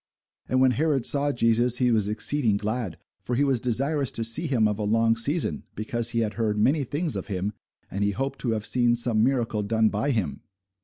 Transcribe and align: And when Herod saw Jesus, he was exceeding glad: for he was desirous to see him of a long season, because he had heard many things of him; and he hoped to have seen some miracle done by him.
And 0.49 0.59
when 0.59 0.71
Herod 0.71 1.05
saw 1.05 1.31
Jesus, 1.31 1.77
he 1.77 1.91
was 1.91 2.07
exceeding 2.07 2.57
glad: 2.57 2.97
for 3.19 3.35
he 3.35 3.43
was 3.43 3.59
desirous 3.61 4.09
to 4.13 4.23
see 4.23 4.47
him 4.47 4.67
of 4.67 4.79
a 4.79 4.83
long 4.83 5.15
season, 5.15 5.61
because 5.75 6.09
he 6.09 6.21
had 6.21 6.33
heard 6.33 6.57
many 6.57 6.83
things 6.83 7.15
of 7.15 7.27
him; 7.27 7.53
and 7.91 8.03
he 8.03 8.09
hoped 8.09 8.39
to 8.39 8.53
have 8.53 8.65
seen 8.65 8.95
some 8.95 9.23
miracle 9.23 9.61
done 9.61 9.89
by 9.89 10.09
him. 10.09 10.41